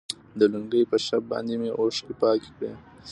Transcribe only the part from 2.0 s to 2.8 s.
پاکې کړي.